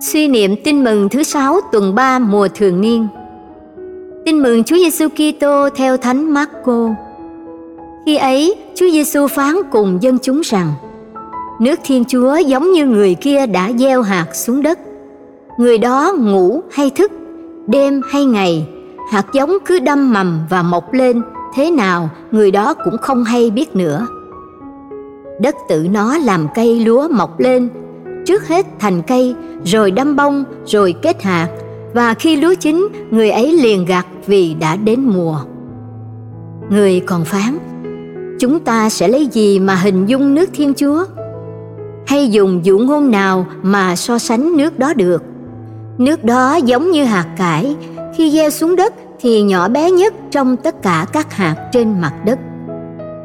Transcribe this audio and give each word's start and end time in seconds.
Suy 0.00 0.28
niệm 0.28 0.54
tin 0.64 0.84
mừng 0.84 1.08
thứ 1.08 1.22
sáu 1.22 1.60
tuần 1.72 1.94
3 1.94 2.18
mùa 2.18 2.48
thường 2.54 2.80
niên. 2.80 3.06
Tin 4.24 4.42
mừng 4.42 4.64
Chúa 4.64 4.76
Giêsu 4.76 5.08
Kitô 5.08 5.68
theo 5.76 5.96
Thánh 5.96 6.34
Marco. 6.34 6.88
Khi 8.06 8.16
ấy, 8.16 8.54
Chúa 8.74 8.90
Giêsu 8.90 9.26
phán 9.26 9.54
cùng 9.70 9.98
dân 10.02 10.18
chúng 10.22 10.40
rằng: 10.40 10.72
Nước 11.60 11.80
Thiên 11.84 12.04
Chúa 12.04 12.36
giống 12.36 12.72
như 12.72 12.86
người 12.86 13.14
kia 13.14 13.46
đã 13.46 13.72
gieo 13.78 14.02
hạt 14.02 14.26
xuống 14.34 14.62
đất. 14.62 14.78
Người 15.58 15.78
đó 15.78 16.12
ngủ 16.18 16.60
hay 16.70 16.90
thức, 16.90 17.12
đêm 17.66 18.00
hay 18.10 18.24
ngày, 18.24 18.68
hạt 19.12 19.26
giống 19.32 19.52
cứ 19.66 19.78
đâm 19.78 20.12
mầm 20.12 20.40
và 20.50 20.62
mọc 20.62 20.92
lên, 20.92 21.22
thế 21.54 21.70
nào 21.70 22.10
người 22.30 22.50
đó 22.50 22.74
cũng 22.74 22.98
không 22.98 23.24
hay 23.24 23.50
biết 23.50 23.76
nữa. 23.76 24.06
Đất 25.40 25.54
tự 25.68 25.86
nó 25.90 26.18
làm 26.18 26.46
cây 26.54 26.80
lúa 26.80 27.08
mọc 27.08 27.40
lên, 27.40 27.68
trước 28.26 28.48
hết 28.48 28.66
thành 28.78 29.02
cây, 29.02 29.34
rồi 29.64 29.90
đâm 29.90 30.16
bông, 30.16 30.44
rồi 30.66 30.94
kết 31.02 31.22
hạt, 31.22 31.48
và 31.94 32.14
khi 32.14 32.36
lúa 32.36 32.54
chín, 32.60 32.88
người 33.10 33.30
ấy 33.30 33.52
liền 33.52 33.84
gặt 33.84 34.06
vì 34.26 34.54
đã 34.54 34.76
đến 34.76 35.00
mùa. 35.00 35.38
Người 36.70 37.00
còn 37.00 37.24
phán, 37.24 37.58
chúng 38.40 38.60
ta 38.60 38.90
sẽ 38.90 39.08
lấy 39.08 39.26
gì 39.26 39.58
mà 39.58 39.74
hình 39.74 40.06
dung 40.06 40.34
nước 40.34 40.50
Thiên 40.54 40.74
Chúa? 40.74 41.04
Hay 42.06 42.28
dùng 42.30 42.60
dụ 42.64 42.78
ngôn 42.78 43.10
nào 43.10 43.46
mà 43.62 43.96
so 43.96 44.18
sánh 44.18 44.56
nước 44.56 44.78
đó 44.78 44.92
được? 44.94 45.22
Nước 45.98 46.24
đó 46.24 46.56
giống 46.56 46.90
như 46.90 47.04
hạt 47.04 47.26
cải, 47.36 47.76
khi 48.16 48.30
gieo 48.30 48.50
xuống 48.50 48.76
đất 48.76 48.94
thì 49.20 49.42
nhỏ 49.42 49.68
bé 49.68 49.90
nhất 49.90 50.14
trong 50.30 50.56
tất 50.56 50.82
cả 50.82 51.06
các 51.12 51.32
hạt 51.32 51.68
trên 51.72 52.00
mặt 52.00 52.12
đất. 52.24 52.38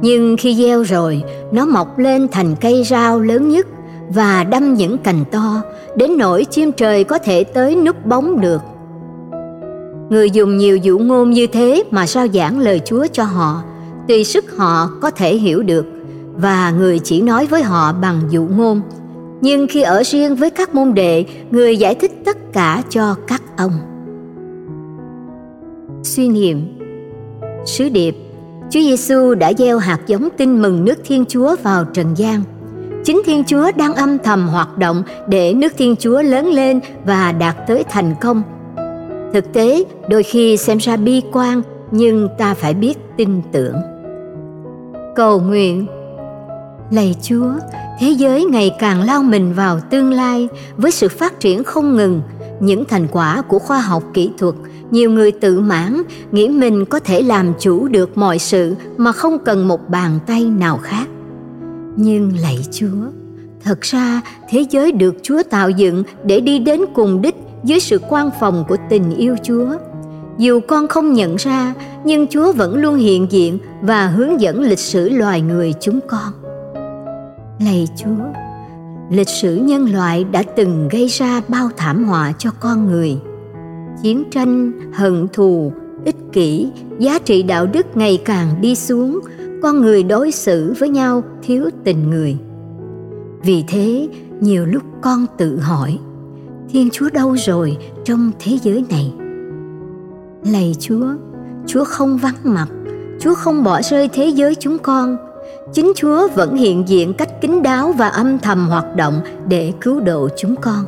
Nhưng 0.00 0.36
khi 0.38 0.54
gieo 0.54 0.82
rồi, 0.82 1.22
nó 1.52 1.66
mọc 1.66 1.98
lên 1.98 2.28
thành 2.32 2.54
cây 2.60 2.84
rau 2.84 3.20
lớn 3.20 3.48
nhất 3.48 3.66
và 4.14 4.44
đâm 4.44 4.74
những 4.74 4.98
cành 4.98 5.24
to, 5.32 5.62
đến 5.96 6.16
nỗi 6.18 6.44
chim 6.44 6.72
trời 6.72 7.04
có 7.04 7.18
thể 7.18 7.44
tới 7.44 7.76
núp 7.76 8.06
bóng 8.06 8.40
được. 8.40 8.62
Người 10.10 10.30
dùng 10.30 10.56
nhiều 10.56 10.76
dụ 10.76 10.98
ngôn 10.98 11.30
như 11.30 11.46
thế 11.46 11.84
mà 11.90 12.06
sao 12.06 12.26
giảng 12.34 12.58
lời 12.58 12.80
Chúa 12.84 13.06
cho 13.12 13.24
họ, 13.24 13.62
tùy 14.08 14.24
sức 14.24 14.56
họ 14.56 14.90
có 15.00 15.10
thể 15.10 15.36
hiểu 15.36 15.62
được, 15.62 15.86
và 16.34 16.70
người 16.70 16.98
chỉ 16.98 17.20
nói 17.20 17.46
với 17.46 17.62
họ 17.62 17.92
bằng 17.92 18.20
dụ 18.30 18.46
ngôn. 18.56 18.80
Nhưng 19.40 19.66
khi 19.66 19.82
ở 19.82 20.02
riêng 20.02 20.36
với 20.36 20.50
các 20.50 20.74
môn 20.74 20.94
đệ, 20.94 21.24
người 21.50 21.76
giải 21.76 21.94
thích 21.94 22.12
tất 22.24 22.52
cả 22.52 22.82
cho 22.88 23.14
các 23.26 23.42
ông. 23.56 23.72
Suy 26.02 26.28
niệm 26.28 26.78
Sứ 27.66 27.88
điệp 27.88 28.16
Chúa 28.70 28.80
Giêsu 28.80 29.34
đã 29.34 29.52
gieo 29.58 29.78
hạt 29.78 29.98
giống 30.06 30.28
tin 30.36 30.62
mừng 30.62 30.84
nước 30.84 30.98
Thiên 31.04 31.24
Chúa 31.28 31.56
vào 31.62 31.84
trần 31.84 32.06
gian. 32.16 32.42
Chính 33.04 33.22
Thiên 33.24 33.44
Chúa 33.44 33.70
đang 33.76 33.94
âm 33.94 34.18
thầm 34.18 34.48
hoạt 34.48 34.78
động 34.78 35.02
để 35.28 35.54
nước 35.54 35.72
Thiên 35.78 35.96
Chúa 35.96 36.22
lớn 36.22 36.46
lên 36.46 36.80
và 37.04 37.32
đạt 37.32 37.56
tới 37.66 37.84
thành 37.90 38.14
công. 38.20 38.42
Thực 39.32 39.52
tế, 39.52 39.84
đôi 40.08 40.22
khi 40.22 40.56
xem 40.56 40.78
ra 40.78 40.96
bi 40.96 41.22
quan, 41.32 41.62
nhưng 41.90 42.28
ta 42.38 42.54
phải 42.54 42.74
biết 42.74 42.98
tin 43.16 43.42
tưởng. 43.52 43.76
Cầu 45.16 45.40
nguyện 45.40 45.86
Lạy 46.90 47.14
Chúa, 47.22 47.52
thế 48.00 48.10
giới 48.10 48.44
ngày 48.44 48.74
càng 48.78 49.02
lao 49.02 49.22
mình 49.22 49.52
vào 49.52 49.80
tương 49.90 50.10
lai 50.10 50.48
với 50.76 50.90
sự 50.90 51.08
phát 51.08 51.40
triển 51.40 51.64
không 51.64 51.96
ngừng, 51.96 52.22
những 52.60 52.84
thành 52.84 53.06
quả 53.12 53.42
của 53.48 53.58
khoa 53.58 53.80
học 53.80 54.02
kỹ 54.14 54.30
thuật 54.38 54.54
nhiều 54.90 55.10
người 55.10 55.32
tự 55.32 55.60
mãn 55.60 56.02
nghĩ 56.32 56.48
mình 56.48 56.84
có 56.84 57.00
thể 57.00 57.22
làm 57.22 57.52
chủ 57.60 57.88
được 57.88 58.18
mọi 58.18 58.38
sự 58.38 58.74
mà 58.96 59.12
không 59.12 59.38
cần 59.44 59.68
một 59.68 59.88
bàn 59.88 60.18
tay 60.26 60.44
nào 60.44 60.78
khác 60.82 61.06
nhưng 61.96 62.32
lạy 62.38 62.58
chúa, 62.70 63.10
thật 63.64 63.80
ra 63.80 64.20
thế 64.48 64.64
giới 64.70 64.92
được 64.92 65.14
chúa 65.22 65.42
tạo 65.50 65.70
dựng 65.70 66.02
để 66.24 66.40
đi 66.40 66.58
đến 66.58 66.80
cùng 66.94 67.22
đích 67.22 67.34
dưới 67.64 67.80
sự 67.80 67.98
quan 68.08 68.30
phòng 68.40 68.64
của 68.68 68.76
tình 68.90 69.16
yêu 69.16 69.36
chúa. 69.42 69.66
Dù 70.38 70.60
con 70.68 70.88
không 70.88 71.12
nhận 71.12 71.36
ra, 71.36 71.74
nhưng 72.04 72.26
chúa 72.26 72.52
vẫn 72.52 72.76
luôn 72.76 72.96
hiện 72.96 73.26
diện 73.30 73.58
và 73.82 74.06
hướng 74.06 74.40
dẫn 74.40 74.60
lịch 74.60 74.78
sử 74.78 75.08
loài 75.08 75.40
người 75.40 75.74
chúng 75.80 76.00
con. 76.08 76.32
Lạy 77.64 77.88
chúa, 77.96 78.24
lịch 79.10 79.28
sử 79.28 79.56
nhân 79.56 79.92
loại 79.92 80.24
đã 80.24 80.42
từng 80.42 80.88
gây 80.88 81.06
ra 81.06 81.42
bao 81.48 81.68
thảm 81.76 82.04
họa 82.04 82.32
cho 82.38 82.50
con 82.60 82.86
người. 82.86 83.16
Chiến 84.02 84.24
tranh, 84.30 84.72
hận 84.92 85.28
thù, 85.32 85.72
ích 86.04 86.16
kỷ, 86.32 86.68
giá 86.98 87.18
trị 87.18 87.42
đạo 87.42 87.66
đức 87.66 87.96
ngày 87.96 88.22
càng 88.24 88.48
đi 88.60 88.74
xuống 88.74 89.20
con 89.62 89.80
người 89.80 90.02
đối 90.02 90.30
xử 90.30 90.74
với 90.78 90.88
nhau 90.88 91.22
thiếu 91.42 91.70
tình 91.84 92.10
người. 92.10 92.36
Vì 93.42 93.64
thế, 93.68 94.08
nhiều 94.40 94.66
lúc 94.66 94.82
con 95.02 95.26
tự 95.38 95.58
hỏi, 95.58 95.98
thiên 96.70 96.90
chúa 96.90 97.10
đâu 97.10 97.36
rồi 97.36 97.76
trong 98.04 98.30
thế 98.38 98.58
giới 98.62 98.84
này? 98.90 99.14
Lạy 100.44 100.76
chúa 100.80 101.06
chúa 101.66 101.84
không 101.84 102.16
vắng 102.16 102.36
mặt, 102.44 102.66
chúa 103.20 103.34
không 103.34 103.64
bỏ 103.64 103.82
rơi 103.82 104.08
thế 104.08 104.26
giới 104.26 104.54
chúng 104.54 104.78
con. 104.78 105.16
Chính 105.72 105.92
chúa 105.96 106.28
vẫn 106.28 106.56
hiện 106.56 106.88
diện 106.88 107.14
cách 107.14 107.40
kín 107.40 107.62
đáo 107.62 107.92
và 107.92 108.08
âm 108.08 108.38
thầm 108.38 108.68
hoạt 108.68 108.96
động 108.96 109.20
để 109.48 109.72
cứu 109.80 110.00
độ 110.00 110.28
chúng 110.36 110.56
con. 110.56 110.84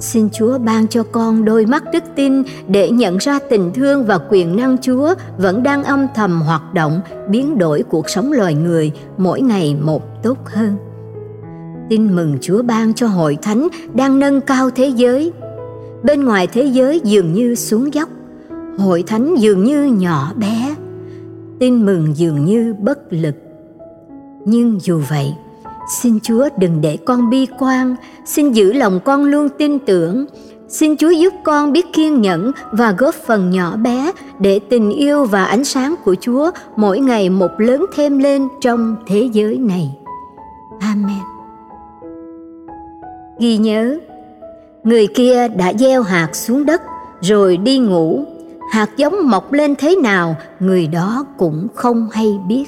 Xin 0.00 0.28
Chúa 0.32 0.58
ban 0.58 0.88
cho 0.88 1.02
con 1.02 1.44
đôi 1.44 1.66
mắt 1.66 1.84
đức 1.92 2.02
tin 2.16 2.42
để 2.68 2.90
nhận 2.90 3.16
ra 3.16 3.38
tình 3.50 3.70
thương 3.74 4.04
và 4.04 4.18
quyền 4.30 4.56
năng 4.56 4.78
Chúa 4.78 5.14
vẫn 5.38 5.62
đang 5.62 5.84
âm 5.84 6.06
thầm 6.14 6.40
hoạt 6.40 6.74
động, 6.74 7.00
biến 7.28 7.58
đổi 7.58 7.82
cuộc 7.82 8.10
sống 8.10 8.32
loài 8.32 8.54
người 8.54 8.92
mỗi 9.18 9.40
ngày 9.40 9.76
một 9.80 10.22
tốt 10.22 10.38
hơn. 10.44 10.76
Tin 11.88 12.16
mừng 12.16 12.38
Chúa 12.40 12.62
ban 12.62 12.94
cho 12.94 13.06
hội 13.06 13.38
thánh 13.42 13.68
đang 13.94 14.18
nâng 14.18 14.40
cao 14.40 14.70
thế 14.70 14.86
giới. 14.88 15.32
Bên 16.02 16.24
ngoài 16.24 16.46
thế 16.46 16.64
giới 16.64 17.00
dường 17.04 17.32
như 17.32 17.54
xuống 17.54 17.94
dốc, 17.94 18.08
hội 18.78 19.04
thánh 19.06 19.34
dường 19.38 19.64
như 19.64 19.84
nhỏ 19.84 20.32
bé, 20.36 20.74
tin 21.58 21.86
mừng 21.86 22.16
dường 22.16 22.44
như 22.44 22.74
bất 22.80 22.98
lực. 23.10 23.34
Nhưng 24.44 24.80
dù 24.80 25.00
vậy, 25.08 25.34
Xin 25.90 26.20
Chúa 26.22 26.48
đừng 26.58 26.80
để 26.80 26.98
con 27.04 27.30
bi 27.30 27.46
quan, 27.58 27.96
xin 28.24 28.52
giữ 28.52 28.72
lòng 28.72 29.00
con 29.04 29.24
luôn 29.24 29.48
tin 29.58 29.78
tưởng. 29.78 30.26
Xin 30.68 30.96
Chúa 30.96 31.10
giúp 31.10 31.34
con 31.44 31.72
biết 31.72 31.86
kiên 31.92 32.20
nhẫn 32.20 32.52
và 32.72 32.94
góp 32.98 33.14
phần 33.14 33.50
nhỏ 33.50 33.76
bé 33.76 34.12
để 34.38 34.58
tình 34.58 34.90
yêu 34.90 35.24
và 35.24 35.44
ánh 35.44 35.64
sáng 35.64 35.94
của 36.04 36.14
Chúa 36.20 36.50
mỗi 36.76 37.00
ngày 37.00 37.30
một 37.30 37.50
lớn 37.58 37.86
thêm 37.94 38.18
lên 38.18 38.48
trong 38.60 38.96
thế 39.06 39.28
giới 39.32 39.58
này. 39.58 39.96
Amen. 40.80 41.22
Ghi 43.38 43.56
nhớ, 43.56 43.98
người 44.84 45.06
kia 45.06 45.48
đã 45.48 45.72
gieo 45.72 46.02
hạt 46.02 46.36
xuống 46.36 46.66
đất 46.66 46.82
rồi 47.20 47.56
đi 47.56 47.78
ngủ. 47.78 48.24
Hạt 48.72 48.90
giống 48.96 49.30
mọc 49.30 49.52
lên 49.52 49.74
thế 49.78 49.96
nào, 49.96 50.36
người 50.60 50.86
đó 50.86 51.24
cũng 51.36 51.68
không 51.74 52.08
hay 52.12 52.38
biết. 52.48 52.64